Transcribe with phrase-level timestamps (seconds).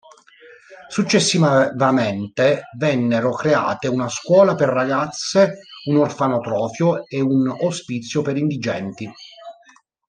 [0.87, 5.59] Successivamente vennero create una scuola per ragazze,
[5.91, 9.13] un orfanotrofio e un ospizio per indigenti.